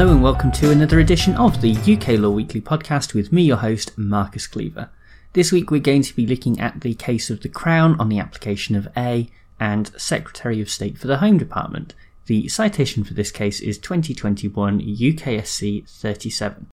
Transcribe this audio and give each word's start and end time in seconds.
Hello 0.00 0.12
and 0.12 0.22
welcome 0.22 0.50
to 0.52 0.70
another 0.70 0.98
edition 0.98 1.36
of 1.36 1.60
the 1.60 1.76
UK 1.76 2.18
Law 2.18 2.30
Weekly 2.30 2.62
podcast 2.62 3.12
with 3.12 3.34
me, 3.34 3.42
your 3.42 3.58
host, 3.58 3.92
Marcus 3.98 4.46
Cleaver. 4.46 4.88
This 5.34 5.52
week 5.52 5.70
we're 5.70 5.78
going 5.78 6.00
to 6.00 6.16
be 6.16 6.26
looking 6.26 6.58
at 6.58 6.80
the 6.80 6.94
case 6.94 7.28
of 7.28 7.42
the 7.42 7.50
Crown 7.50 8.00
on 8.00 8.08
the 8.08 8.18
application 8.18 8.76
of 8.76 8.88
A 8.96 9.28
and 9.60 9.88
Secretary 10.00 10.58
of 10.62 10.70
State 10.70 10.96
for 10.96 11.06
the 11.06 11.18
Home 11.18 11.36
Department. 11.36 11.94
The 12.24 12.48
citation 12.48 13.04
for 13.04 13.12
this 13.12 13.30
case 13.30 13.60
is 13.60 13.76
2021 13.76 14.80
UKSC 14.80 15.86
37. 15.86 16.68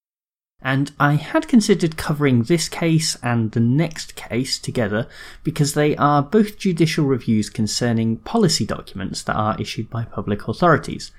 And 0.62 0.94
I 0.98 1.16
had 1.16 1.50
considered 1.50 1.98
covering 1.98 2.44
this 2.44 2.70
case 2.70 3.18
and 3.22 3.52
the 3.52 3.60
next 3.60 4.16
case 4.16 4.58
together 4.58 5.06
because 5.44 5.74
they 5.74 5.98
are 5.98 6.24
both 6.24 6.58
judicial 6.58 7.04
reviews 7.04 7.50
concerning 7.50 8.20
policy 8.20 8.66
documents 8.66 9.22
that 9.24 9.36
are 9.36 9.60
issued 9.60 9.90
by 9.90 10.06
public 10.06 10.48
authorities. 10.48 11.12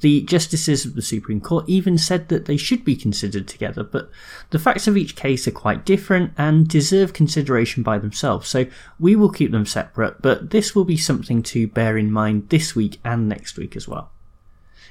The 0.00 0.22
justices 0.22 0.84
of 0.84 0.94
the 0.94 1.02
Supreme 1.02 1.40
Court 1.40 1.64
even 1.68 1.98
said 1.98 2.28
that 2.28 2.44
they 2.44 2.56
should 2.56 2.84
be 2.84 2.94
considered 2.94 3.48
together, 3.48 3.82
but 3.82 4.10
the 4.50 4.58
facts 4.58 4.86
of 4.86 4.96
each 4.96 5.16
case 5.16 5.48
are 5.48 5.52
quite 5.52 5.84
different 5.84 6.32
and 6.38 6.68
deserve 6.68 7.12
consideration 7.12 7.82
by 7.82 7.98
themselves, 7.98 8.48
so 8.48 8.66
we 9.00 9.16
will 9.16 9.30
keep 9.30 9.50
them 9.50 9.66
separate, 9.66 10.22
but 10.22 10.50
this 10.50 10.74
will 10.74 10.84
be 10.84 10.96
something 10.96 11.42
to 11.44 11.66
bear 11.66 11.98
in 11.98 12.12
mind 12.12 12.48
this 12.48 12.76
week 12.76 13.00
and 13.04 13.28
next 13.28 13.56
week 13.58 13.74
as 13.74 13.88
well. 13.88 14.12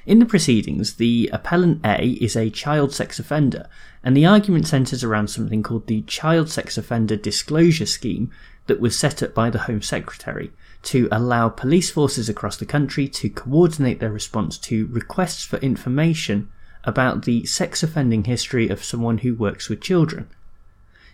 In 0.04 0.20
the 0.20 0.26
proceedings, 0.26 0.94
the 0.94 1.28
appellant 1.32 1.84
A 1.84 2.12
is 2.12 2.34
a 2.36 2.50
child 2.50 2.94
sex 2.94 3.18
offender, 3.18 3.68
and 4.02 4.16
the 4.16 4.24
argument 4.24 4.66
centres 4.66 5.04
around 5.04 5.28
something 5.28 5.62
called 5.62 5.86
the 5.86 6.02
Child 6.02 6.48
Sex 6.48 6.78
Offender 6.78 7.16
Disclosure 7.16 7.84
Scheme 7.84 8.30
that 8.68 8.80
was 8.80 8.98
set 8.98 9.22
up 9.22 9.34
by 9.34 9.50
the 9.50 9.60
Home 9.60 9.82
Secretary 9.82 10.52
to 10.84 11.08
allow 11.10 11.48
police 11.48 11.90
forces 11.90 12.28
across 12.28 12.56
the 12.56 12.64
country 12.64 13.08
to 13.08 13.28
coordinate 13.28 13.98
their 13.98 14.12
response 14.12 14.56
to 14.58 14.86
requests 14.86 15.44
for 15.44 15.56
information 15.56 16.48
about 16.84 17.24
the 17.24 17.44
sex 17.44 17.82
offending 17.82 18.24
history 18.24 18.68
of 18.68 18.84
someone 18.84 19.18
who 19.18 19.34
works 19.34 19.68
with 19.68 19.80
children. 19.80 20.28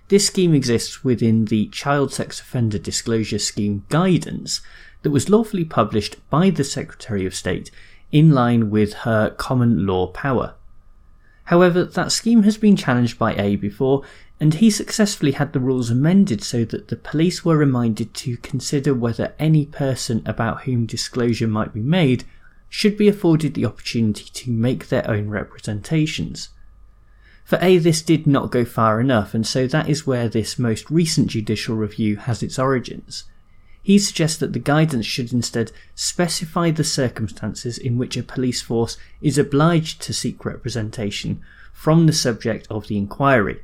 This 0.08 0.26
scheme 0.26 0.54
exists 0.54 1.02
within 1.02 1.46
the 1.46 1.68
Child 1.68 2.12
Sex 2.12 2.38
Offender 2.38 2.78
Disclosure 2.78 3.38
Scheme 3.38 3.86
guidance 3.88 4.60
that 5.02 5.10
was 5.10 5.30
lawfully 5.30 5.64
published 5.64 6.16
by 6.28 6.50
the 6.50 6.64
Secretary 6.64 7.24
of 7.24 7.34
State 7.34 7.70
in 8.12 8.30
line 8.30 8.68
with 8.68 8.92
her 8.92 9.30
common 9.30 9.86
law 9.86 10.08
power. 10.08 10.54
However, 11.44 11.84
that 11.84 12.12
scheme 12.12 12.44
has 12.44 12.56
been 12.56 12.76
challenged 12.76 13.18
by 13.18 13.34
A 13.34 13.56
before, 13.56 14.02
and 14.40 14.54
he 14.54 14.70
successfully 14.70 15.32
had 15.32 15.52
the 15.52 15.60
rules 15.60 15.90
amended 15.90 16.42
so 16.42 16.64
that 16.64 16.88
the 16.88 16.96
police 16.96 17.44
were 17.44 17.56
reminded 17.56 18.14
to 18.14 18.36
consider 18.38 18.94
whether 18.94 19.34
any 19.38 19.66
person 19.66 20.22
about 20.24 20.62
whom 20.62 20.86
disclosure 20.86 21.46
might 21.46 21.72
be 21.72 21.80
made 21.80 22.24
should 22.68 22.96
be 22.96 23.08
afforded 23.08 23.54
the 23.54 23.64
opportunity 23.64 24.24
to 24.32 24.50
make 24.50 24.88
their 24.88 25.08
own 25.08 25.28
representations. 25.28 26.48
For 27.44 27.58
A, 27.60 27.78
this 27.78 28.00
did 28.00 28.26
not 28.26 28.50
go 28.50 28.64
far 28.64 29.00
enough, 29.00 29.34
and 29.34 29.46
so 29.46 29.66
that 29.66 29.88
is 29.88 30.06
where 30.06 30.28
this 30.28 30.58
most 30.58 30.90
recent 30.90 31.28
judicial 31.28 31.76
review 31.76 32.16
has 32.16 32.42
its 32.42 32.58
origins. 32.58 33.24
He 33.84 33.98
suggests 33.98 34.38
that 34.38 34.54
the 34.54 34.58
guidance 34.58 35.04
should 35.04 35.30
instead 35.30 35.70
specify 35.94 36.70
the 36.70 36.82
circumstances 36.82 37.76
in 37.76 37.98
which 37.98 38.16
a 38.16 38.22
police 38.22 38.62
force 38.62 38.96
is 39.20 39.36
obliged 39.36 40.00
to 40.02 40.14
seek 40.14 40.42
representation 40.46 41.42
from 41.70 42.06
the 42.06 42.12
subject 42.14 42.66
of 42.70 42.88
the 42.88 42.96
inquiry. 42.96 43.60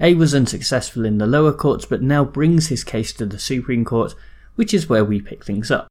A 0.00 0.14
was 0.14 0.34
unsuccessful 0.34 1.04
in 1.04 1.18
the 1.18 1.28
lower 1.28 1.52
courts 1.52 1.86
but 1.86 2.02
now 2.02 2.24
brings 2.24 2.66
his 2.66 2.82
case 2.82 3.12
to 3.12 3.24
the 3.24 3.38
Supreme 3.38 3.84
Court, 3.84 4.16
which 4.56 4.74
is 4.74 4.88
where 4.88 5.04
we 5.04 5.20
pick 5.20 5.44
things 5.44 5.70
up. 5.70 5.86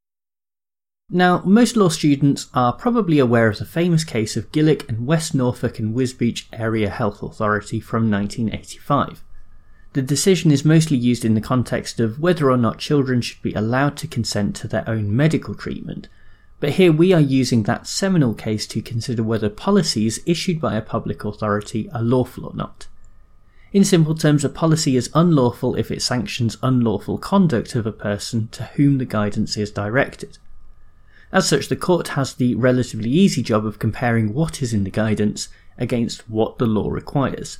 Now, 1.10 1.42
most 1.46 1.78
law 1.78 1.90
students 1.90 2.48
are 2.54 2.74
probably 2.74 3.20
aware 3.20 3.48
of 3.48 3.60
the 3.60 3.66
famous 3.66 4.04
case 4.04 4.36
of 4.36 4.52
Gillick 4.52 4.90
and 4.90 5.08
West 5.08 5.34
Norfolk 5.34 5.80
and 5.80 5.96
Wisbech 5.96 6.44
Area 6.52 6.90
Health 6.90 7.24
Authority 7.24 7.80
from 7.80 8.12
1985. 8.12 9.24
The 9.96 10.02
decision 10.02 10.52
is 10.52 10.66
mostly 10.66 10.98
used 10.98 11.24
in 11.24 11.36
the 11.36 11.40
context 11.40 12.02
of 12.02 12.20
whether 12.20 12.52
or 12.52 12.58
not 12.58 12.80
children 12.80 13.22
should 13.22 13.42
be 13.42 13.54
allowed 13.54 13.96
to 13.96 14.10
consent 14.10 14.54
to 14.58 14.68
their 14.68 14.84
own 14.90 15.16
medical 15.16 15.56
treatment, 15.56 16.10
but 16.60 16.72
here 16.72 16.92
we 16.92 17.14
are 17.14 17.22
using 17.22 17.64
that 17.64 17.88
seminal 17.88 18.34
case 18.34 18.68
to 18.68 18.82
consider 18.82 19.24
whether 19.24 19.48
policies 19.50 20.20
issued 20.26 20.60
by 20.60 20.76
a 20.76 20.82
public 20.82 21.24
authority 21.24 21.90
are 21.92 22.02
lawful 22.02 22.46
or 22.46 22.54
not. 22.54 22.88
In 23.72 23.86
simple 23.86 24.16
terms, 24.16 24.44
a 24.44 24.50
policy 24.50 24.98
is 24.98 25.10
unlawful 25.14 25.76
if 25.76 25.90
it 25.90 26.02
sanctions 26.02 26.58
unlawful 26.62 27.18
conduct 27.18 27.74
of 27.74 27.86
a 27.86 27.94
person 27.94 28.50
to 28.50 28.66
whom 28.76 28.98
the 28.98 29.06
guidance 29.06 29.56
is 29.56 29.72
directed. 29.72 30.40
As 31.32 31.48
such, 31.48 31.70
the 31.70 31.78
court 31.78 32.10
has 32.10 32.34
the 32.34 32.56
relatively 32.56 33.12
easy 33.12 33.42
job 33.42 33.66
of 33.66 33.80
comparing 33.80 34.34
what 34.34 34.62
is 34.62 34.74
in 34.74 34.84
the 34.84 34.92
guidance 34.92 35.48
against 35.78 36.30
what 36.30 36.58
the 36.58 36.68
law 36.68 36.90
requires. 36.90 37.60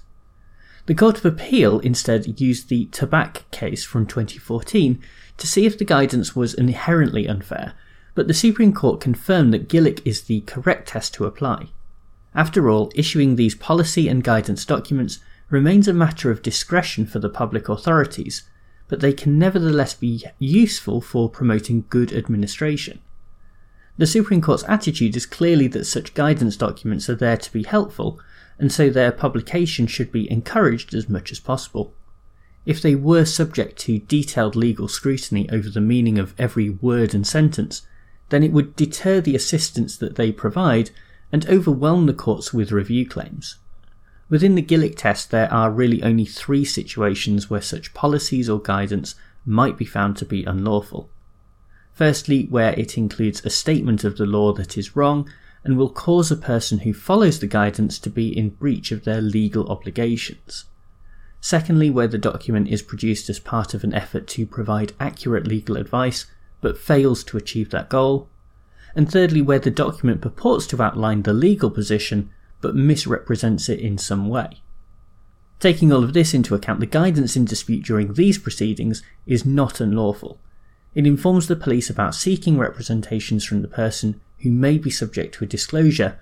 The 0.88 0.94
Court 0.94 1.18
of 1.18 1.26
Appeal 1.26 1.80
instead 1.80 2.40
used 2.40 2.70
the 2.70 2.86
Tabbakh 2.92 3.50
case 3.50 3.84
from 3.84 4.06
2014 4.06 5.02
to 5.38 5.48
see 5.48 5.66
if 5.66 5.80
the 5.80 5.86
guidance 5.86 6.36
was 6.36 6.54
inherently 6.54 7.28
unfair, 7.28 7.74
but 8.14 8.28
the 8.28 8.36
Supreme 8.36 8.72
Court 8.72 9.02
confirmed 9.02 9.52
that 9.52 9.68
Gillick 9.68 10.00
is 10.06 10.24
the 10.24 10.42
correct 10.42 10.90
test 10.90 11.16
to 11.16 11.26
apply. 11.26 11.70
After 12.36 12.70
all, 12.70 12.92
issuing 12.94 13.36
these 13.36 13.56
policy 13.56 14.08
and 14.08 14.24
guidance 14.24 14.64
documents 14.64 15.18
remains 15.50 15.88
a 15.88 15.94
matter 15.94 16.30
of 16.30 16.44
discretion 16.44 17.08
for 17.08 17.18
the 17.18 17.30
public 17.30 17.68
authorities, 17.68 18.44
but 18.88 19.00
they 19.00 19.14
can 19.14 19.40
nevertheless 19.40 19.96
be 19.96 20.24
useful 20.38 21.02
for 21.02 21.30
promoting 21.32 21.86
good 21.90 22.14
administration. 22.14 23.00
The 23.98 24.06
Supreme 24.06 24.42
Court's 24.42 24.66
attitude 24.68 25.16
is 25.16 25.26
clearly 25.26 25.68
that 25.70 25.86
such 25.86 26.14
guidance 26.14 26.58
documents 26.58 27.10
are 27.10 27.16
there 27.16 27.38
to 27.38 27.52
be 27.52 27.64
helpful, 27.64 28.20
and 28.60 28.72
so 28.72 28.90
their 28.90 29.12
publication 29.12 29.88
should 29.88 30.12
be 30.12 30.32
encouraged 30.32 30.94
as 30.94 31.10
much 31.10 31.32
as 31.32 31.40
possible. 31.40 31.94
If 32.66 32.82
they 32.82 32.96
were 32.96 33.26
subject 33.26 33.78
to 33.82 34.00
detailed 34.00 34.56
legal 34.56 34.88
scrutiny 34.88 35.50
over 35.52 35.70
the 35.70 35.82
meaning 35.82 36.18
of 36.18 36.34
every 36.38 36.70
word 36.70 37.14
and 37.14 37.26
sentence, 37.26 37.84
then 38.30 38.44
it 38.44 38.52
would 38.52 38.76
deter 38.76 39.22
the 39.22 39.36
assistance 39.36 39.98
that 39.98 40.16
they 40.16 40.32
provide 40.32 40.90
and 41.32 41.48
overwhelm 41.48 42.06
the 42.06 42.14
courts 42.14 42.54
with 42.54 42.72
review 42.72 43.08
claims. 43.08 43.58
Within 44.30 44.56
the 44.56 44.64
Gillick 44.64 44.98
test, 44.98 45.30
there 45.30 45.52
are 45.54 45.70
really 45.70 46.02
only 46.02 46.26
three 46.26 46.66
situations 46.66 47.50
where 47.50 47.62
such 47.62 47.94
policies 47.94 48.50
or 48.50 48.60
guidance 48.60 49.14
might 49.46 49.78
be 49.78 49.86
found 49.86 50.18
to 50.18 50.26
be 50.26 50.44
unlawful. 50.44 51.10
Firstly, 51.94 52.48
where 52.50 52.74
it 52.74 52.98
includes 52.98 53.46
a 53.46 53.50
statement 53.52 54.04
of 54.04 54.18
the 54.18 54.26
law 54.26 54.54
that 54.54 54.78
is 54.78 54.96
wrong 54.96 55.30
and 55.66 55.78
will 55.78 55.90
cause 55.90 56.32
a 56.32 56.38
person 56.38 56.80
who 56.80 56.94
follows 56.94 57.40
the 57.40 57.48
guidance 57.48 57.98
to 57.98 58.10
be 58.10 58.36
in 58.38 58.52
breach 58.52 58.92
of 58.92 59.04
their 59.04 59.20
legal 59.20 59.68
obligations. 59.68 60.66
Secondly, 61.42 61.90
where 61.90 62.08
the 62.08 62.20
document 62.20 62.68
is 62.68 62.84
produced 62.84 63.30
as 63.30 63.40
part 63.40 63.74
of 63.74 63.84
an 63.84 63.94
effort 63.94 64.28
to 64.28 64.46
provide 64.46 64.94
accurate 65.00 65.48
legal 65.48 65.76
advice 65.76 66.28
but 66.62 66.78
fails 66.78 67.24
to 67.24 67.38
achieve 67.38 67.72
that 67.72 67.90
goal. 67.90 68.30
And 68.96 69.12
thirdly, 69.12 69.42
where 69.42 69.60
the 69.60 69.72
document 69.72 70.22
purports 70.22 70.68
to 70.68 70.82
outline 70.82 71.24
the 71.24 71.34
legal 71.34 71.70
position 71.70 72.30
but 72.62 72.76
misrepresents 72.76 73.68
it 73.68 73.80
in 73.80 73.98
some 73.98 74.30
way. 74.30 74.62
Taking 75.60 75.92
all 75.92 76.04
of 76.04 76.14
this 76.14 76.34
into 76.34 76.54
account, 76.54 76.80
the 76.80 76.86
guidance 76.86 77.36
in 77.36 77.46
dispute 77.46 77.86
during 77.86 78.14
these 78.14 78.38
proceedings 78.38 79.02
is 79.26 79.46
not 79.46 79.80
unlawful. 79.80 80.40
It 80.94 81.08
informs 81.08 81.48
the 81.48 81.56
police 81.56 81.90
about 81.90 82.16
seeking 82.16 82.58
representations 82.58 83.44
from 83.46 83.62
the 83.62 83.68
person 83.68 84.22
who 84.46 84.52
may 84.52 84.78
be 84.78 84.92
subject 84.92 85.34
to 85.34 85.44
a 85.44 85.48
disclosure, 85.48 86.20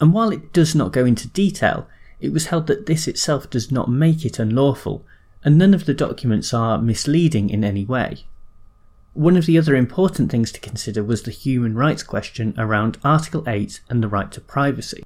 and 0.00 0.12
while 0.12 0.30
it 0.30 0.52
does 0.52 0.74
not 0.74 0.92
go 0.92 1.04
into 1.04 1.28
detail, 1.28 1.86
it 2.20 2.32
was 2.32 2.46
held 2.46 2.66
that 2.66 2.86
this 2.86 3.06
itself 3.06 3.48
does 3.48 3.70
not 3.70 3.88
make 3.88 4.24
it 4.24 4.40
unlawful, 4.40 5.06
and 5.44 5.56
none 5.56 5.72
of 5.72 5.86
the 5.86 5.94
documents 5.94 6.52
are 6.52 6.82
misleading 6.82 7.50
in 7.50 7.62
any 7.62 7.84
way. 7.84 8.24
One 9.14 9.36
of 9.36 9.46
the 9.46 9.58
other 9.58 9.76
important 9.76 10.28
things 10.28 10.50
to 10.50 10.60
consider 10.60 11.04
was 11.04 11.22
the 11.22 11.30
human 11.30 11.76
rights 11.76 12.02
question 12.02 12.52
around 12.58 12.98
Article 13.04 13.44
8 13.46 13.80
and 13.88 14.02
the 14.02 14.08
right 14.08 14.32
to 14.32 14.40
privacy. 14.40 15.04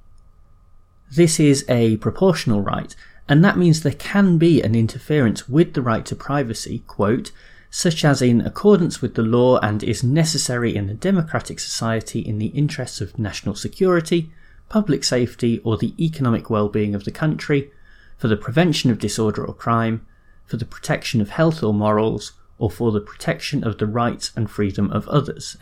This 1.11 1.39
is 1.39 1.63
a 1.69 1.97
proportional 1.97 2.61
right, 2.61 2.95
and 3.29 3.45
that 3.45 3.57
means 3.57 3.83
there 3.83 3.91
can 3.91 4.39
be 4.39 4.63
an 4.63 4.73
interference 4.73 5.47
with 5.47 5.75
the 5.75 5.83
right 5.83 6.05
to 6.07 6.15
privacy, 6.15 6.79
quote, 6.87 7.31
such 7.69 8.05
as 8.05 8.21
in 8.21 8.41
accordance 8.41 9.01
with 9.01 9.15
the 9.15 9.21
law 9.21 9.59
and 9.59 9.83
is 9.83 10.03
necessary 10.03 10.75
in 10.75 10.89
a 10.89 10.93
democratic 10.93 11.59
society 11.59 12.19
in 12.19 12.39
the 12.39 12.47
interests 12.47 13.01
of 13.01 13.19
national 13.19 13.55
security, 13.55 14.31
public 14.69 15.03
safety, 15.03 15.59
or 15.63 15.77
the 15.77 15.93
economic 16.03 16.49
well 16.49 16.69
being 16.69 16.95
of 16.95 17.03
the 17.03 17.11
country, 17.11 17.71
for 18.17 18.27
the 18.27 18.37
prevention 18.37 18.89
of 18.89 18.99
disorder 18.99 19.45
or 19.45 19.53
crime, 19.53 20.05
for 20.45 20.57
the 20.57 20.65
protection 20.65 21.21
of 21.21 21.29
health 21.29 21.61
or 21.61 21.73
morals, 21.73 22.33
or 22.57 22.71
for 22.71 22.91
the 22.91 23.01
protection 23.01 23.63
of 23.63 23.77
the 23.77 23.85
rights 23.85 24.31
and 24.35 24.49
freedom 24.49 24.89
of 24.91 25.07
others. 25.07 25.55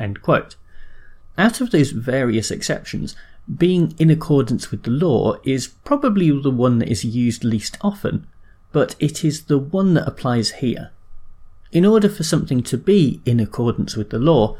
Out 1.38 1.60
of 1.60 1.72
those 1.72 1.92
various 1.92 2.50
exceptions, 2.50 3.16
being 3.58 3.94
in 4.00 4.10
accordance 4.10 4.72
with 4.72 4.84
the 4.84 4.92
law 4.92 5.36
is 5.44 5.68
probably 5.68 6.32
the 6.32 6.50
one 6.50 6.80
that 6.80 6.90
is 6.90 7.04
used 7.04 7.44
least 7.44 7.78
often, 7.82 8.26
but 8.72 8.96
it 9.00 9.24
is 9.24 9.46
the 9.46 9.58
one 9.58 9.94
that 9.96 10.08
applies 10.08 10.52
here. 10.52 10.92
In 11.76 11.86
order 11.86 12.08
for 12.08 12.24
something 12.24 12.64
to 12.64 12.78
be 12.78 13.20
in 13.26 13.42
accordance 13.42 13.98
with 13.98 14.10
the 14.10 14.18
law, 14.18 14.56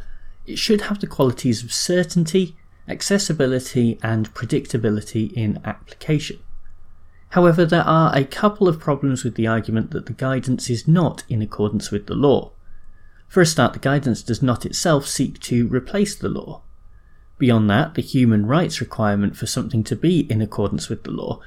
it 0.46 0.60
should 0.60 0.82
have 0.82 1.00
the 1.00 1.08
qualities 1.08 1.64
of 1.64 1.72
certainty, 1.72 2.58
accessibility, 2.90 3.98
and 4.04 4.34
predictability 4.34 5.32
in 5.32 5.62
application. 5.64 6.40
However, 7.30 7.66
there 7.66 7.88
are 7.88 8.14
a 8.14 8.26
couple 8.26 8.68
of 8.68 8.82
problems 8.82 9.24
with 9.24 9.36
the 9.36 9.48
argument 9.48 9.92
that 9.92 10.08
the 10.08 10.12
guidance 10.12 10.70
is 10.70 10.90
not 10.90 11.24
in 11.30 11.42
accordance 11.42 11.90
with 11.90 12.08
the 12.08 12.16
law. 12.16 12.52
For 13.30 13.40
a 13.40 13.46
start, 13.46 13.72
the 13.72 13.80
guidance 13.80 14.22
does 14.22 14.44
not 14.44 14.66
itself 14.66 15.08
seek 15.08 15.40
to 15.44 15.70
replace 15.70 16.18
the 16.18 16.28
law. 16.28 16.64
Beyond 17.38 17.70
that, 17.70 17.94
the 17.94 18.02
human 18.02 18.46
rights 18.46 18.82
requirement 18.82 19.38
for 19.38 19.48
something 19.48 19.86
to 19.86 19.96
be 19.96 20.30
in 20.30 20.42
accordance 20.42 20.90
with 20.90 21.06
the 21.06 21.12
law 21.12 21.40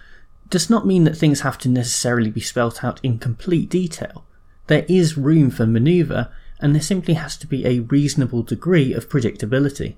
does 0.49 0.71
not 0.71 0.87
mean 0.87 1.05
that 1.05 1.19
things 1.19 1.43
have 1.43 1.59
to 1.59 1.69
necessarily 1.69 2.31
be 2.31 2.41
spelt 2.41 2.83
out 2.83 3.01
in 3.03 3.19
complete 3.19 3.69
detail. 3.69 4.25
There 4.69 4.85
is 4.89 5.19
room 5.19 5.51
for 5.51 5.67
manoeuvre, 5.67 6.31
and 6.61 6.75
there 6.75 6.83
simply 6.83 7.15
has 7.15 7.37
to 7.39 7.47
be 7.47 7.67
a 7.67 7.81
reasonable 7.81 8.43
degree 8.43 8.93
of 8.93 9.09
predictability. 9.09 9.97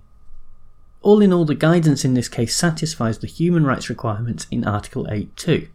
All 1.02 1.20
in 1.20 1.32
all, 1.32 1.44
the 1.44 1.54
guidance 1.54 2.04
in 2.04 2.14
this 2.14 2.28
case 2.28 2.54
satisfies 2.54 3.18
the 3.18 3.26
human 3.26 3.64
rights 3.64 3.88
requirements 3.88 4.46
in 4.50 4.64
Article 4.64 5.08
8 5.10 5.36
too. 5.36 5.68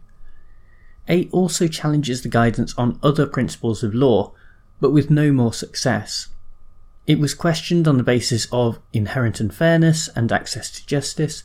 A 1.08 1.28
also 1.28 1.68
challenges 1.68 2.22
the 2.22 2.28
guidance 2.28 2.74
on 2.78 2.98
other 3.02 3.26
principles 3.26 3.82
of 3.82 3.94
law, 3.94 4.32
but 4.80 4.92
with 4.92 5.10
no 5.10 5.30
more 5.30 5.52
success. 5.52 6.28
It 7.06 7.18
was 7.18 7.34
questioned 7.34 7.86
on 7.86 7.98
the 7.98 8.02
basis 8.02 8.48
of 8.50 8.78
inherent 8.92 9.40
unfairness 9.40 10.08
and 10.16 10.32
access 10.32 10.70
to 10.70 10.86
justice, 10.86 11.44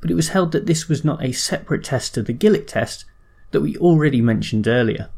but 0.00 0.10
it 0.10 0.14
was 0.14 0.30
held 0.30 0.52
that 0.52 0.66
this 0.66 0.88
was 0.88 1.04
not 1.04 1.22
a 1.22 1.32
separate 1.32 1.84
test 1.84 2.14
to 2.14 2.22
the 2.22 2.32
Gillick 2.32 2.66
test 2.66 3.04
that 3.50 3.60
we 3.60 3.76
already 3.76 4.20
mentioned 4.22 4.66
earlier. 4.66 5.10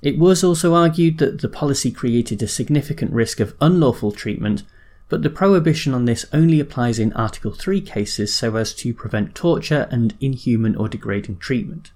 It 0.00 0.18
was 0.18 0.44
also 0.44 0.74
argued 0.74 1.18
that 1.18 1.40
the 1.40 1.48
policy 1.48 1.90
created 1.90 2.42
a 2.42 2.48
significant 2.48 3.12
risk 3.12 3.40
of 3.40 3.56
unlawful 3.60 4.12
treatment, 4.12 4.62
but 5.08 5.22
the 5.22 5.30
prohibition 5.30 5.92
on 5.92 6.04
this 6.04 6.24
only 6.32 6.60
applies 6.60 6.98
in 6.98 7.12
Article 7.14 7.50
3 7.50 7.80
cases 7.80 8.32
so 8.32 8.56
as 8.56 8.74
to 8.74 8.94
prevent 8.94 9.34
torture 9.34 9.88
and 9.90 10.14
inhuman 10.20 10.76
or 10.76 10.88
degrading 10.88 11.38
treatment. 11.38 11.90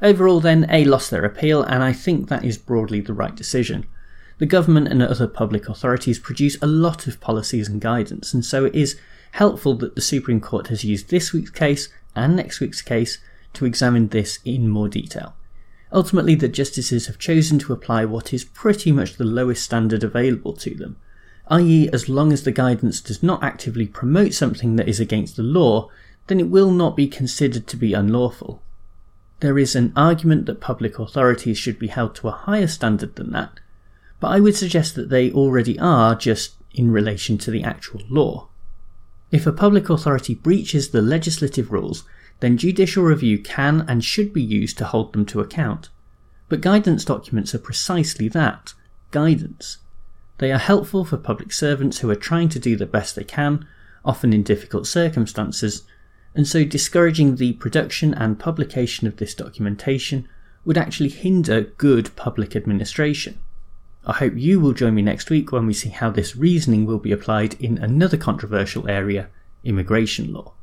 Overall, 0.00 0.40
then, 0.40 0.66
A 0.70 0.84
lost 0.84 1.10
their 1.10 1.26
appeal, 1.26 1.62
and 1.62 1.82
I 1.82 1.92
think 1.92 2.28
that 2.28 2.44
is 2.44 2.56
broadly 2.56 3.00
the 3.02 3.12
right 3.12 3.34
decision. 3.34 3.84
The 4.38 4.46
government 4.46 4.88
and 4.88 5.02
other 5.02 5.26
public 5.26 5.68
authorities 5.68 6.18
produce 6.18 6.56
a 6.62 6.66
lot 6.66 7.06
of 7.06 7.20
policies 7.20 7.68
and 7.68 7.82
guidance, 7.82 8.32
and 8.32 8.42
so 8.42 8.64
it 8.64 8.74
is 8.74 8.98
helpful 9.32 9.74
that 9.74 9.94
the 9.94 10.00
Supreme 10.00 10.40
Court 10.40 10.68
has 10.68 10.84
used 10.84 11.10
this 11.10 11.34
week's 11.34 11.50
case 11.50 11.90
and 12.16 12.34
next 12.34 12.60
week's 12.60 12.80
case 12.80 13.18
to 13.52 13.66
examine 13.66 14.08
this 14.08 14.38
in 14.44 14.68
more 14.68 14.88
detail. 14.88 15.34
Ultimately, 15.92 16.34
the 16.34 16.48
justices 16.48 17.06
have 17.06 17.18
chosen 17.18 17.58
to 17.60 17.72
apply 17.72 18.04
what 18.04 18.32
is 18.32 18.44
pretty 18.44 18.92
much 18.92 19.16
the 19.16 19.24
lowest 19.24 19.64
standard 19.64 20.04
available 20.04 20.52
to 20.54 20.74
them, 20.74 20.96
i.e., 21.48 21.88
as 21.92 22.08
long 22.08 22.32
as 22.32 22.44
the 22.44 22.52
guidance 22.52 23.00
does 23.00 23.22
not 23.22 23.42
actively 23.42 23.86
promote 23.86 24.32
something 24.32 24.76
that 24.76 24.88
is 24.88 25.00
against 25.00 25.36
the 25.36 25.42
law, 25.42 25.90
then 26.28 26.38
it 26.38 26.48
will 26.48 26.70
not 26.70 26.96
be 26.96 27.08
considered 27.08 27.66
to 27.66 27.76
be 27.76 27.92
unlawful. 27.92 28.62
There 29.40 29.58
is 29.58 29.74
an 29.74 29.92
argument 29.96 30.46
that 30.46 30.60
public 30.60 30.98
authorities 30.98 31.58
should 31.58 31.78
be 31.78 31.88
held 31.88 32.14
to 32.16 32.28
a 32.28 32.32
higher 32.32 32.68
standard 32.68 33.16
than 33.16 33.32
that, 33.32 33.58
but 34.20 34.28
I 34.28 34.38
would 34.38 34.54
suggest 34.54 34.94
that 34.94 35.08
they 35.08 35.32
already 35.32 35.78
are 35.78 36.14
just 36.14 36.54
in 36.72 36.92
relation 36.92 37.36
to 37.38 37.50
the 37.50 37.64
actual 37.64 38.02
law. 38.08 38.46
If 39.32 39.46
a 39.46 39.52
public 39.52 39.88
authority 39.88 40.34
breaches 40.34 40.90
the 40.90 41.02
legislative 41.02 41.72
rules, 41.72 42.04
then 42.40 42.56
judicial 42.56 43.04
review 43.04 43.38
can 43.38 43.84
and 43.86 44.04
should 44.04 44.32
be 44.32 44.42
used 44.42 44.76
to 44.78 44.86
hold 44.86 45.12
them 45.12 45.24
to 45.26 45.40
account. 45.40 45.90
But 46.48 46.60
guidance 46.60 47.04
documents 47.04 47.54
are 47.54 47.58
precisely 47.58 48.28
that 48.28 48.74
guidance. 49.10 49.78
They 50.38 50.50
are 50.50 50.58
helpful 50.58 51.04
for 51.04 51.16
public 51.16 51.52
servants 51.52 51.98
who 51.98 52.10
are 52.10 52.16
trying 52.16 52.48
to 52.50 52.58
do 52.58 52.76
the 52.76 52.86
best 52.86 53.14
they 53.14 53.24
can, 53.24 53.66
often 54.04 54.32
in 54.32 54.42
difficult 54.42 54.86
circumstances, 54.86 55.82
and 56.34 56.46
so 56.48 56.64
discouraging 56.64 57.36
the 57.36 57.52
production 57.54 58.14
and 58.14 58.38
publication 58.38 59.06
of 59.06 59.16
this 59.16 59.34
documentation 59.34 60.28
would 60.64 60.78
actually 60.78 61.08
hinder 61.08 61.62
good 61.62 62.14
public 62.16 62.56
administration. 62.56 63.38
I 64.06 64.14
hope 64.14 64.32
you 64.36 64.60
will 64.60 64.72
join 64.72 64.94
me 64.94 65.02
next 65.02 65.28
week 65.28 65.52
when 65.52 65.66
we 65.66 65.74
see 65.74 65.90
how 65.90 66.10
this 66.10 66.36
reasoning 66.36 66.86
will 66.86 66.98
be 66.98 67.12
applied 67.12 67.54
in 67.60 67.78
another 67.78 68.16
controversial 68.16 68.88
area 68.88 69.28
immigration 69.62 70.32
law. 70.32 70.54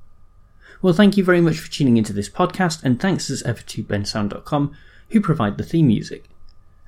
Well, 0.81 0.93
thank 0.93 1.17
you 1.17 1.23
very 1.23 1.41
much 1.41 1.57
for 1.57 1.71
tuning 1.71 1.97
into 1.97 2.13
this 2.13 2.29
podcast, 2.29 2.83
and 2.83 2.99
thanks 2.99 3.29
as 3.29 3.41
ever 3.43 3.61
to 3.61 3.83
bensound.com, 3.83 4.75
who 5.09 5.21
provide 5.21 5.57
the 5.57 5.63
theme 5.63 5.87
music. 5.87 6.25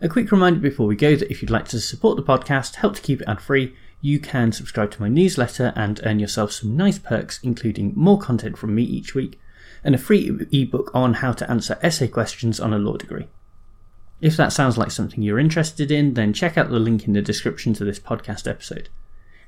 A 0.02 0.08
quick 0.08 0.32
reminder 0.32 0.60
before 0.60 0.86
we 0.86 0.96
go 0.96 1.16
that 1.16 1.32
if 1.32 1.42
you'd 1.42 1.52
like 1.52 1.68
to 1.70 1.80
support 1.80 2.16
the 2.16 2.24
podcast, 2.24 2.76
help 2.76 2.96
to 2.96 3.02
keep 3.02 3.22
it 3.22 3.28
ad 3.28 3.42
free, 3.42 3.76
you 4.00 4.20
can 4.20 4.52
subscribe 4.52 4.92
to 4.92 5.02
my 5.02 5.10
newsletter 5.10 5.74
and 5.76 6.00
earn 6.04 6.20
yourself 6.20 6.52
some 6.52 6.78
nice 6.78 7.00
perks, 7.00 7.40
including 7.44 7.94
more 7.96 8.20
content 8.20 8.58
from 8.58 8.76
me 8.76 8.84
each 8.84 9.16
week, 9.16 9.40
and 9.84 9.96
a 9.96 9.98
free 9.98 10.40
ebook 10.52 10.92
on 10.94 11.16
how 11.16 11.34
to 11.34 11.50
answer 11.50 11.80
essay 11.82 12.08
questions 12.08 12.60
on 12.60 12.74
a 12.74 12.80
law 12.80 12.96
degree. 12.96 13.28
If 14.22 14.38
that 14.38 14.54
sounds 14.54 14.78
like 14.78 14.92
something 14.92 15.24
you're 15.24 15.40
interested 15.40 15.92
in, 15.92 16.14
then 16.14 16.34
check 16.34 16.58
out 16.58 16.70
the 16.70 16.80
link 16.80 17.08
in 17.08 17.14
the 17.14 17.22
description 17.22 17.74
to 17.74 17.86
this 17.86 18.00
podcast 18.00 18.48
episode. 18.48 18.90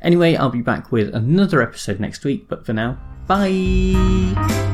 Anyway, 0.01 0.35
I'll 0.35 0.49
be 0.49 0.61
back 0.61 0.91
with 0.91 1.13
another 1.13 1.61
episode 1.61 1.99
next 1.99 2.25
week, 2.25 2.47
but 2.47 2.65
for 2.65 2.73
now, 2.73 2.97
bye! 3.31 4.70